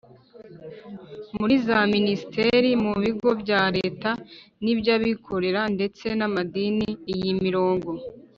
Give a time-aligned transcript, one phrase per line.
[1.37, 4.09] Muri za minisiteri mu bigo bya leta
[4.63, 7.89] n iby abikorera ndetse n amadini iyi mirongo